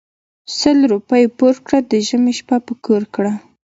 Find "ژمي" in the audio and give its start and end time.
2.07-2.33